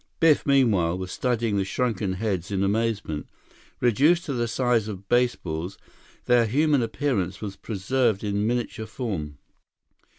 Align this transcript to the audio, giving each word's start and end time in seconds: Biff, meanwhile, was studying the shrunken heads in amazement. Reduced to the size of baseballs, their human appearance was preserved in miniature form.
Biff, 0.19 0.47
meanwhile, 0.47 0.97
was 0.97 1.11
studying 1.11 1.57
the 1.57 1.63
shrunken 1.63 2.13
heads 2.13 2.49
in 2.49 2.63
amazement. 2.63 3.27
Reduced 3.79 4.25
to 4.25 4.33
the 4.33 4.47
size 4.47 4.87
of 4.87 5.07
baseballs, 5.07 5.77
their 6.25 6.47
human 6.47 6.81
appearance 6.81 7.39
was 7.39 7.55
preserved 7.55 8.23
in 8.23 8.47
miniature 8.47 8.87
form. 8.87 9.37